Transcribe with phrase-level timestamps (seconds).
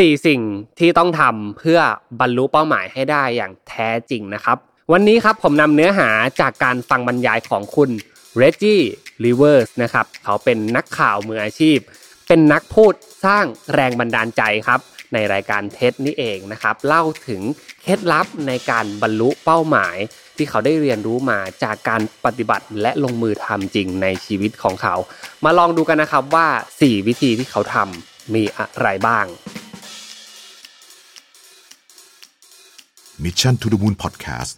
[0.00, 0.40] 4สิ่ง
[0.78, 1.80] ที่ต้องทำเพื่อ
[2.20, 4.56] บรรลุเป้าหมายให้ได้อย่างแท้จริงนะครับ
[4.92, 6.08] วันนี้ครับผมนำเนื้อหา
[6.40, 7.90] จากการฟังบรรยายของคุณ
[8.36, 8.80] เรจจี้
[9.24, 11.78] ลิเวอร์สนะครับ เขาเป็นนักข่าวมืออาชีพ
[12.28, 12.94] เป็นนักพูด
[13.24, 13.44] สร้าง
[13.74, 14.80] แรงบันดาลใจครับ
[15.12, 17.42] ในรายการเท็ดนี่เองนะครับ เล่าถึง
[17.82, 19.96] เคล็ดลับในการบรรลุเป้าหมาย
[20.36, 24.94] ที่เขาได้เรียนรู้มาจากการปฏิบัติและลงมือทำจริงในชีวิตของเขา
[25.44, 26.48] มาลองดูกันนะครับว่า
[26.80, 29.26] 4 วิธีที่เขาทำมีอะไรบ้าง
[33.24, 34.52] Mission to the Moon Podcast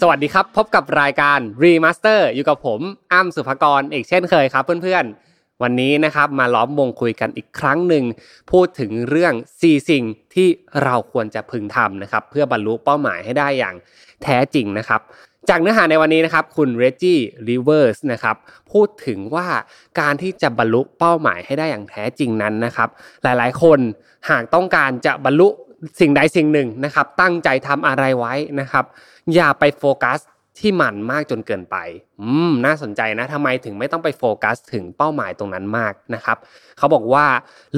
[0.00, 2.80] สวัสดีครับ พบกับรายการ Remaster อยู่กับผม
[3.12, 8.04] อ้ำสุภกรอีกเช่นเคยครับเพื่อนๆ วันนี้นะครับมาล้อมวงคุยกันอีกครั้งหนึ่ง
[8.52, 10.04] พูดถึงเรื่อง 4 สิ่ง
[10.34, 10.48] ที่
[10.82, 13.74] เราควรจะพึงทำนะครับ เพื่อบรรลุเป้าหมายให้ได้อย่าง
[14.22, 15.00] แท้จริงนะครับ
[15.50, 17.18] จากเนื้อหาในวันนี้นะครับ คุณเรจจี้
[17.48, 18.36] ริเวอร์สนะครับ
[18.72, 19.46] พูดถึงว่า
[20.00, 22.88] การที่จะบรรลุเป้าหมายให้ได้อย่างแท้จริงนั้นนะครับ
[23.22, 23.78] หลายๆ คน
[24.30, 25.48] หากต้องการจะบรรลุ
[26.00, 28.84] สิ่งใดสิ่งหนึ่งนะครับ ตั้งใจทำอะไรไว้นะครับ
[29.34, 30.18] อย่าไปโฟกัส
[30.58, 31.76] ที่มันมากจนเกินไป
[32.20, 36.36] อืม น่าสนใจนะทำไมถึงไม่ต้องไปโฟกัสถึงเป้าหมายตรงนั้นมากนะครับ
[36.78, 37.26] เขาบอกว่า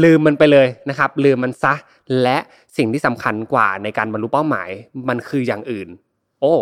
[0.03, 1.75] ลืมมันไปเลยนะครับ ลืมมันซะ
[2.23, 2.39] และ
[2.77, 4.69] สิ่งที่สำคัญกว่าในการบรรลุเป้าหมาย
[5.09, 5.89] มันคืออย่างอื่น
[6.41, 6.55] โอ้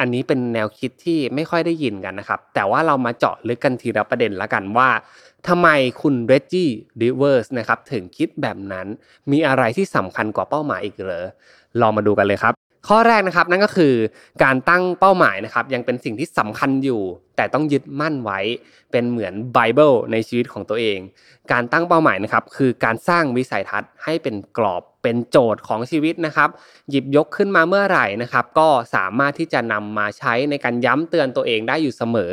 [0.00, 4.88] อันนี้เป็นแนวคิดที่ไม่ค่อยได้ยินกันนะครับ แต่ว่าเรามาเจาะลึกกันทีละประเด็นละกันว่า
[5.48, 5.68] ทำไม
[6.02, 6.68] คุณเรจจี้
[7.00, 8.86] ดิเวอร์สนะครับถึงคิดแบบนั้น
[9.30, 11.26] มีอะไรที่สำคัญกว่าเป้าหมายอีกเหรอ
[11.80, 12.54] ลองมาดูกันเลยครับ
[12.88, 13.94] ข้อแรกนะครับนั่นก็คือ
[14.42, 17.02] การตั้งเป้าหมายนะครับ ยังเป็นสิ่งที่สำคัญอยู่
[17.36, 18.40] แต่ต้องยึดมั่นไว้
[18.92, 20.98] เป็นเหมือนไบเบิลในชีวิตของตัวเอง
[21.52, 26.48] การตั้งเป้าหมายนะครับ คือการสร้างวิสัยทัศน์ให้เป็นกรอบเป็นโจทย์ของชีวิตนะครับ
[26.90, 32.30] หยิบยกขึ้นมาเมื่อไหร่นะครับ ก็สามารถที่จะนำมาใช้ในการย้ำเตือนตัวเองได้อยู่เสมอ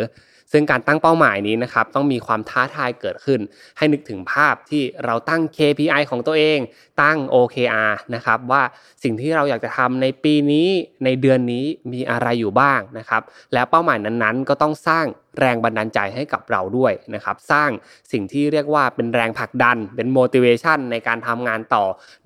[0.52, 3.40] ซึ่งการตั้งเป้าหมายนี้นะครับต้องมีความท้าทายเกิดขึ้น
[3.78, 6.60] ให้นึกถึงภาพที่เราตั้ง KPI ของตัวเอง
[7.02, 8.64] ตั้ง OKR นะครับว่า
[9.04, 10.68] สิ่งที่เราอยากจะทำในปีนี้
[11.06, 13.22] ในเดือนนี้มีอะไรอยู่บ้างนะครับ
[13.54, 15.06] และเป้าหมายนั้นๆ ก็ต้องสร้าง
[15.40, 17.70] แรงบันดาลใจให้กับเราด้วยนะครับ สร้าง
[18.12, 21.84] สิ่งที่เรียกว่าเป็นแรงผลักดัน เป็น motivation ในการทำงานต่อ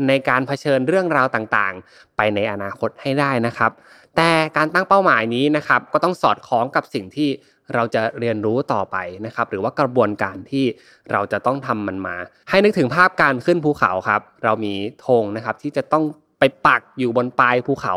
[0.08, 3.72] ในการเผชิญเรื่องราวต่างๆ ไปในอนาคตให้ได้นะครับ
[4.18, 7.30] แต่การตั้งเป้าหมายนี้นะครับก็ต้องสอดคล้องกับสิ่งที่
[7.74, 10.66] เราจะเรียนรู้ต่อไปนะครับ หรือว่ากระบวนการที่
[11.12, 12.16] เราจะต้องทำมันมา
[12.50, 14.74] ให้นึกถึงภาพการขึ้นภูเขาครับ เรามี
[15.06, 16.04] ธงนะครับที่จะต้อง
[16.40, 17.96] ไปปักอยู่บนปลายภูเขา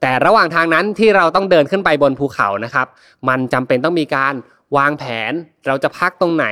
[0.00, 2.86] แต่ระหว่างทางนั้นที่เราต้องเดินขึ้นไปบนภูเขานะครับ
[3.28, 4.34] มันจำเป็นต้องมีการ
[4.76, 5.32] วางแผน
[5.66, 6.46] เราจะพักตรงไหน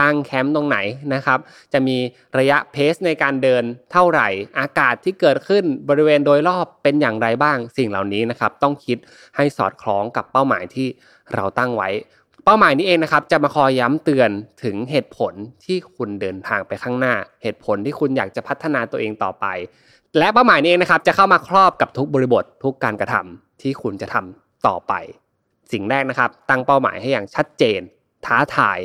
[0.00, 0.78] ตั้งแคมป์ตรงไหน
[1.14, 1.38] นะครับ
[1.72, 1.96] จะมี
[2.38, 3.62] ระยะเพสในการเดิน
[3.92, 4.28] เท่าไหร่
[4.58, 8.98] อากาศที่เกิดขึ้นบริเวณโดยรอบเป็นอย่างไรบ้าง สิ่งเหล่านี้นะครับต้องคิด
[9.36, 10.88] ให้สอดคล้องกับเป้าหมายที่
[11.34, 11.88] เราตั้งไว้
[12.44, 14.30] เป้าหมายนี้เองนะครับ จะมาคอยย้ำเตือน
[14.64, 15.32] ถึงเหตุผล
[15.64, 19.46] ที่คุณเดินทางไปข้างหน้า เหตุผลที่คุณอยากจะพัฒนาตัวเองต่อไป
[20.18, 24.92] และเป้าหมายนี้เองนะครับ จะเข้ามาครอบกับทุกบริบททุกการกระทำที่คุณจะทำต่อไป
[25.72, 27.80] สิ่งแรกนะครับ ตั้งเป้าหมายให้อย่างชัดเจน
[28.26, 28.78] ท้าทาย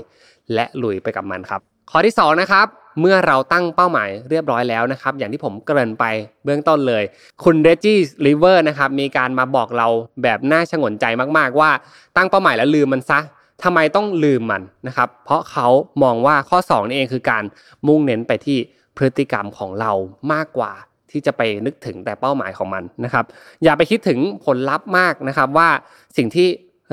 [0.54, 1.62] และลุยไปกับมันครับ
[1.92, 2.68] ข้อที่2นะครับ
[3.02, 6.06] เมื่อเราตั้งเป้าหมายเรียบร้อยแล้วนะครับ อย่างที่ผมเกริ่นไป
[6.44, 7.04] เบื้องต้นเลย
[7.44, 9.88] คุณเรจี้ลิเวอร์นะครับมีการมาบอกเรา
[10.24, 11.06] แบบน่าชงนใจ
[11.38, 11.72] มากๆว่า
[12.16, 13.20] ตั้งเป้าหมายแล้วลืมมันซะ
[13.64, 15.68] ทำไมต้องลืมมันนะครับ เพราะเขา
[16.04, 17.44] มองว่าข้อ2นี่เองคือการ
[17.88, 18.58] มุ่งเน้นไปที่
[18.98, 19.92] พฤติกรรมของเรา
[20.34, 20.72] มากกว่า
[21.12, 23.26] ที่จะไปนึกถึงแต่เป้าหมายของมันนะครับ
[23.64, 25.70] อย่าไปคิดถึงผลลัพธ์มากนะครับว่า
[26.18, 26.48] สิ่งที่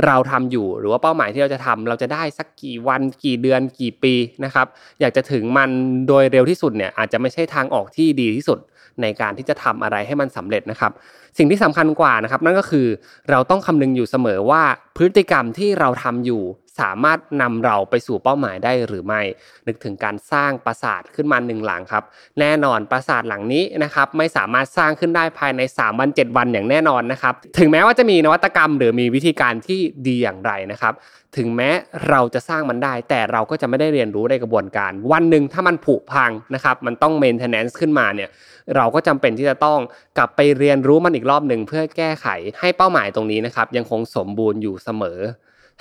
[0.06, 4.14] เราทำอยู่หรือว่าเป้าหมายที่เราจะทำเราจะได้สักกี่วันกี่เดือนกี่ปี
[4.44, 4.66] นะครับ
[5.00, 5.70] อยากจะถึงมัน
[6.08, 8.58] โดยเร็วที่สุดเนี่ยอาจจะไม่ใช่ทางออกที่ดีที่สุด
[9.03, 10.92] ในการที่จะทำอะไรให้มันสำเร็จนะครับ
[11.38, 12.86] สิ่งที่สำคัญกว่านะครับ นั่นก็คือ
[13.30, 14.62] เราต้องคำนึงอยู่เสมอว่า
[14.97, 16.42] พฤติกรรมที่เราทำอยู่
[16.81, 19.21] สามารถนำเราไปสู่เป้าหมายได้หรือไม่
[19.66, 22.05] นึกถึงการสร้างปราสาทขึ้นมาหนึ่งหลังครับ
[22.41, 30.94] แน่นอนปราสาทหลังนี้นะครับไม่สามารถสร้างขึ้นได้ภายใน 3 วัน 7 วันอย่างแน่นอนนะครับ ถึงแม้ว่าจะมีนวัตกรรม หรือมีวิธีการที่ดีอย่างไรนะครับ
[31.37, 31.71] ถึงแม้
[32.09, 38.28] เราจะสร้างมันได้ แต่เราก็จะไม่ได้เรียนรู้ในกระบวนการ วันหนึ่งถ้ามันผุพังนะครับ มันต้อง maintenance ขึ้นมาเนี่ย
[38.77, 39.78] เราก็จำเป็นที่จะต้อง
[40.19, 42.27] กลับไปเรียนรู้มันอีกรอบหนึ่งเพื่อแก้ไข
[42.60, 45.21] ให้เป้าหมายตรงนี้นะครับยังคงสมบูรณ์อยู่เสมอ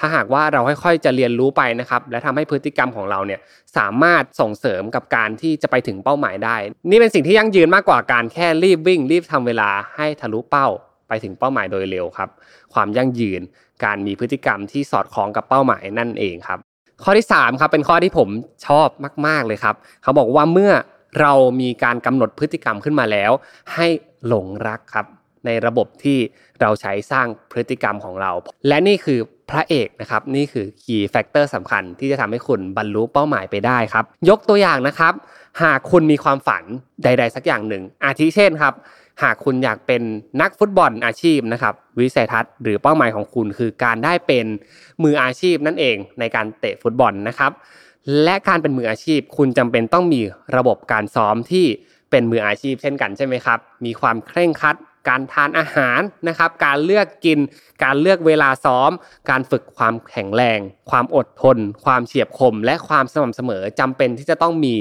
[0.04, 3.40] ถ้าหากว่าเราค่อยๆจะเรียนรู้ไปนะครับ และทำให้พฤติกรรมของเราเนี่ย
[3.78, 6.56] สามารถส่งเสริมกับการที่จะไปถึงเป้าหมายได้
[6.90, 10.68] นี่เป็นสิ่งที่ยั่งยืนมากกว่าการแค่รีบวิ่ง รีบทำเวลาให้ทะลุเป้า
[11.08, 12.30] ไปถึงเป้าหมายโดยเร็วครับ
[12.74, 13.42] ความยั่งยืน
[13.84, 16.60] การมีพฤติกรรมที่สอดคล้องกับเป้าหมายนั่นเองครับ
[17.04, 18.30] ข้อที่3ครับเป็นข้อที่ผม
[18.68, 18.88] ชอบ
[19.28, 20.72] มาก ๆเลยครับ เขาบอกว่าเมื่อ
[21.22, 23.32] เรามีการกำหนดพฤติกรรมขึ้นมาแล้ว
[23.74, 23.88] ให้
[24.28, 25.06] หลงรักครับ
[25.46, 26.18] ในระบบที่
[26.62, 28.32] เราใช้สร้างพฤติกรรมของเรา
[28.68, 29.20] และนี่คือ
[29.52, 35.14] พระเอกนะครับนี่คือ key factor สำคัญที่จะทำให้คุณบรรลุเป้าหมายไปได้ครับ ยกตัวอย่างนะครับ
[35.64, 36.64] หากคุณมีความฝัน
[37.04, 38.74] ใด ๆ สักอย่างหนึ่ง อาทิเช่นครับ
[39.24, 40.02] หากคุณอยากเป็น
[40.42, 44.46] นักฟุตบอลอาชีพนะครับวิสัยทัศน์หรือเป้าหมายของคุณคือการได้เป็น
[45.04, 47.52] มืออาชีพนั่นเองในการเตะฟุตบอลนะครับ
[48.24, 50.22] และการเป็นมืออาชีพ คุณจำเป็นต้องมี
[50.56, 51.66] ระบบการซ้อมที่
[52.12, 54.76] เป็นมืออาชีพเช่นกันใช่ไหมครับ มีความเคร่งครัด
[55.10, 57.40] การทานอาหารนะครับ การเลือกกิน
[57.84, 58.92] การเลือกเวลาซ้อม
[59.30, 60.60] การฝึกความแข็งแรง
[60.92, 64.76] ความอดทน ความเฉียบคม และความสม่ำเสมอจำเป็นที่จะต้องมี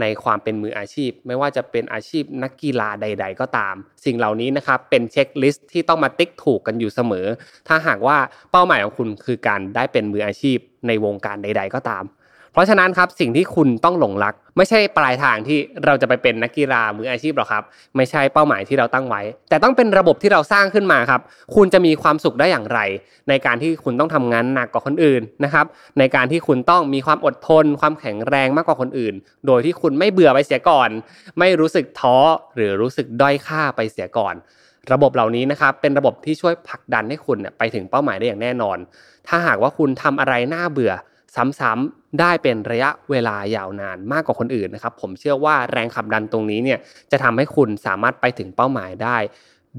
[0.00, 3.74] ในความเป็นมืออาชีพ ไม่ว่าจะเป็นอาชีพนักกีฬาใด ๆ ก็ตาม
[4.04, 7.26] สิ่งเหล่านี้นะครับเป็นเช็คลิสต์ที่ต้องมาติ๊กถูกกันอยู่เสมอ
[7.68, 8.16] ถ้าหากว่า
[8.50, 12.04] เป้าหมายของคุณคือการได้เป็นมืออาชีพในวงการใด ๆ ก็ตาม
[12.52, 17.64] เพราะฉะนั้นครับสิ่งที่คุณต้องหลงรัก ไม่ใช่ปลายทางที่เราจะไปเป็นนักกีฬามืออาชีพหรอกครับ
[17.96, 21.20] ไม่ใช่เป้าหมายที่เราตั้งไว้ แต่ต้องเป็นระบบที่เราสร้างขึ้นมาครับ
[21.54, 22.80] คุณจะมีความสุขได้อย่างไร
[23.28, 25.66] ในการที่คุณต้องทำงานหนักกว่าคนอื่นนะครับ
[25.98, 29.14] ในการที่คุณต้องมีความอดทน ความแข็งแรงมากกว่าคนอื่น
[29.46, 30.90] โดยที่คุณไม่เบื่อไปเสียก่อน
[31.38, 32.16] ไม่รู้สึกท้อ
[32.54, 34.34] หรือรู้สึกด้อยค่าไปเสียก่อน
[34.92, 38.78] ระบบเหล่านี้นะครับเป็นระบบที่ช่วยผลักดันให้คุณไปถึงเป้าหมายได้อย่างแน่นอน
[39.28, 40.92] ถ้าหากว่าคุณทำอะไรน่าเบื่อ
[41.60, 46.78] ซ้ำๆได้เป็นระยะเวลายาวนานมากกว่าคนอื่นนะครับ ผมเชื่อว่าแรงขับดันตรงนี้เนี่ย
[47.10, 49.16] จะทำให้คุณสามารถไปถึงเป้าหมายได้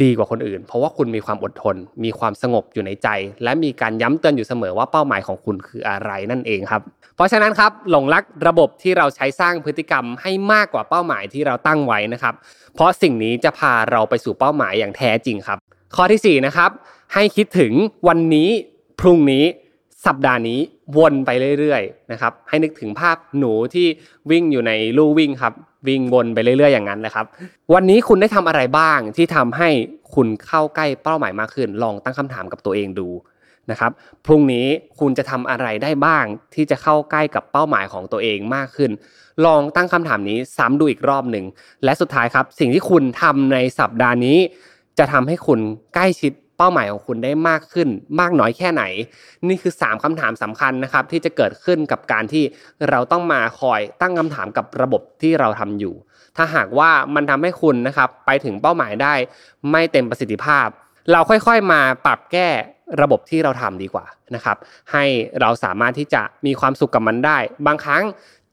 [0.03, 3.07] ดีกว่าคนอื่น เพราะว่าคุณมีความอดทน มีความสงบอยู่ในใจ
[3.43, 6.81] และมีการย้ำเตือนอยู่เสมอว่าเป้าหมายของคุณคืออะไรนั่นเองครับ
[7.15, 12.33] เพราะฉะนั้นครับหลงรักระบบที่เราใช้สร้างพฤติกรรมให้มากกว่าเป้าหมายที่เราตั้งไว้นะครับ
[12.73, 15.57] เพราะสิ่งนี้จะพาเราไปสู่เป้าหมายอย่างแท้จริงครับ
[15.95, 16.69] ข้อที่4นะครับ
[17.13, 17.73] ให้คิดถึง
[18.07, 18.49] วันนี้
[18.99, 19.43] พรุ่งนี้
[20.05, 20.59] สัปดาห์นี้
[20.97, 21.29] วนไป
[21.59, 23.87] เรื่อยๆนะครับให้นึกถึงภาพหนูที่
[24.31, 25.53] วิ่งอยู่ในลู่วิ่งครับ
[25.87, 27.25] วิ่งวนไปเรื่อยๆอย่างนั้นเลยครับ
[27.73, 29.69] วันนี้คุณได้ทำอะไรบ้างที่ทำให้
[30.13, 33.09] คุณเข้าใกล้เป้าหมายมากขึ้น ลองตั้งคำถามกับตัวเองดู
[33.71, 33.91] นะครับ
[34.25, 34.65] พรุ่งนี้
[34.99, 38.91] คุณจะทำอะไรได้บ้างที่จะเข้าใกล้กับเป้าหมายของตัวเองมากขึ้น
[39.45, 41.45] ลองตั้งคำถามนี้ซ้ำดูอีกรอบหนึ่ง
[41.83, 44.37] และสุดท้ายครับ สิ่งที่คุณทำในสัปดาห์นี้
[44.99, 45.59] จะทำให้คุณ
[45.95, 46.33] ใกล้ชิด
[46.63, 47.89] ป้าหมายของคุณได้มากขึ้น
[48.19, 48.83] มากน้อยแค่ไหน
[49.47, 52.43] นี่คือ 3คำถามสำคัญนะครับ ที่จะเกิดขึ้นกับการที่
[52.89, 55.93] เราต้องมาคอยตั้งคำถามกับระบบที่เราทำอยู่
[56.37, 59.13] ถ้าหากว่ามันทำให้คุณนะครับไปถึงเป้าหมายได้
[59.71, 60.67] ไม่เต็มประสิทธิภาพ
[61.11, 62.49] เราค่อยๆมาปรับแก้
[63.01, 64.05] ระบบที่เราทำดีกว่า
[64.35, 64.57] นะครับ
[64.91, 65.05] ให้
[65.41, 67.37] เราสามารถที่จะมีความสุขกับมันได้
[67.67, 68.03] บางครั้ง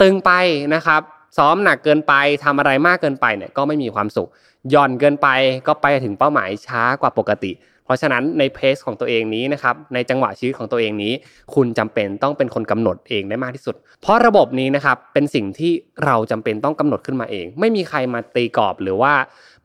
[0.01, 0.31] ตึงไป
[0.75, 1.01] นะครับ
[1.37, 2.15] ซ้อมหนักเกินไป
[2.45, 4.29] ทำอะไรมากเกินไปเนี่ยก็ไม่มีความสุข
[4.71, 5.29] หย่อนเกินไป
[5.67, 7.53] ก็ไปถึงเป้าหมายช้ากว่าปกติ
[7.91, 11.13] ราะฉะนั้นในเพสของตัวเองนี้นะครับในจังหวะชีวิตของตัวเองนี้
[11.55, 15.73] คุณจำเป็นต้องเป็นคนกำหนดเองได้มากที่สุด เพราะระบบนี้นะครับเป็นสิ่งที่
[16.05, 19.13] เราจำเป็นต้องกำหนดขึ้นมาเอง ไม่มีใครมาตีกรอบหรือว่า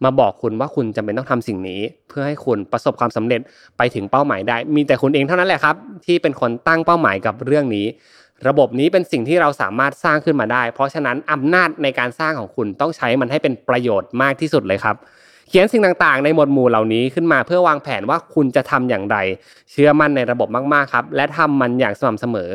[0.03, 3.41] มาบอกคุณว่าคุณจำเป็นต้องทำสิ่งนี้ เพื่อให้คุณประสบความสำเร็จ
[3.77, 5.75] ไปถึงเป้าหมายได้ มีแต่คุณเองเท่านั้นแหละครับ
[6.05, 7.85] ที่เป็นคนตั้งเป้าหมายกับเรื่องนี้
[8.47, 14.95] ระบบนี้เป็นสิ่งที่เราสามารถสร้างขึ้นมาได้ เพราะฉะนั้นอำนาจในการสร้างของคุณต้องใช้มันให้เป็นประโยชน์มากที่สุดเลยครับ
[15.47, 19.17] เขียนสิ่งต่างๆ ในหมวดหมู่เหล่านี้ขึ้นมาเพื่อวางแผนว่าคุณจะทำอย่างไร
[19.71, 22.51] เชื่อมั่นในระบบมากๆครับ และทำมันอย่างสม่ำเสมอ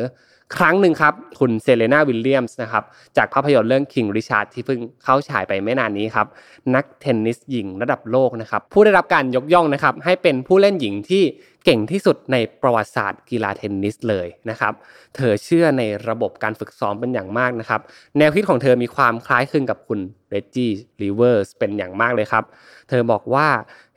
[0.57, 2.85] ครั้งหนึ่งครับ คุณเซเลนาวิลเลียมส์นะครับ
[3.17, 6.27] จากภาพยนตร์เรื่อง King Richard ที่เพิ่งเข้าฉายไปไม่นานนี้ครับ
[6.75, 11.23] นักเทนนิสหญิงระดับโลกนะครับ ผู้ได้รับการยกย่องนะครับ ให้เป็นผู้เล่นหญิงที่
[11.65, 14.73] เก่งที่สุดในประวัติศาสตร์กีฬาเทนนิสเลยนะครับ
[15.17, 17.81] เธอเชื่อในระบบการฝึกซ้อมเป็นอย่างมากนะครับ
[18.19, 20.71] แนวคิดของเธอมีความคล้ายคลึงกับคุณเรจจี้
[21.03, 22.45] ลีเวอร์สเป็นอย่างมากเลยครับ
[22.89, 23.49] เธอบอกว่า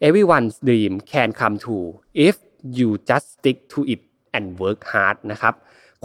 [0.07, 1.88] everyone's dream can come true
[2.27, 2.36] if
[2.77, 4.01] you just stick to it
[4.38, 5.55] and work hard นะครับ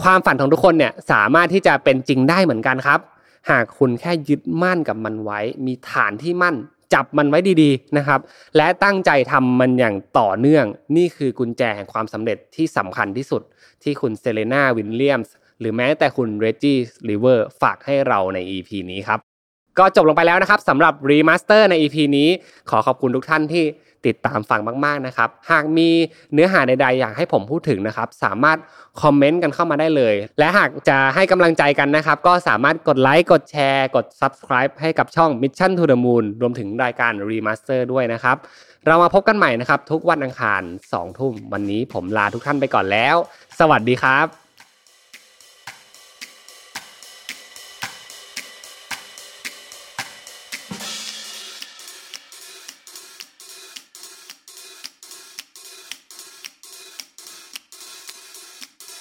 [0.03, 2.99] ความฝันของทุกคนเนี่ยสามารถที่จะเป็นจริงได้เหมือนกันครับ
[3.49, 6.55] หากคุณแค่ยึดมั่นกับมันไว้ มีฐานที่มั่น
[6.93, 8.19] จับมันไว้ดีๆนะครับ
[8.57, 10.65] และตั้งใจทำมันอย่างต่อเนื่อง
[10.97, 13.41] นี่คือกุญแจแห่งความสำเร็จที่สำคัญที่สุด
[13.83, 16.77] ที่คุณเซเรนาวิลเลียมส์หรือแม้แต่คุณเรจจี้
[17.09, 19.19] ลิเวอร์ฝากให้เราใน EP นี้ครับ
[19.79, 22.29] ก็จบลงไปแล้วนะครับสำหรับ Remaster ใน EP นี้
[22.69, 23.63] ขอขอบคุณทุกท่านที่
[24.05, 25.89] ติดตามฟังมากๆนะครับ หากมี
[26.33, 28.57] เนื้อหาใดๆอยากให้ผมพูดถึงนะครับ สามารถ
[29.01, 38.37] คอมเมนต์กันเข้ามาได้เลย และหากจะให้กำลังใจกันนะครับ ก็สามารถกดไลค์กดแชร์กด Subscribe ให้กับช่อง Mission to the Moon รวมถึงรายการ Remaster ด้วยนะครับ
[38.87, 40.61] เรามาพบกันใหม่นะครับ ทุกวันอังคาร
[40.93, 43.15] 2ทุ่มวันนี้ผมลาทุกท่านไปก่อนแล้ว
[43.59, 44.48] สวัสดีครับ